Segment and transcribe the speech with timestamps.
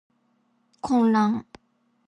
[0.81, 1.45] 混乱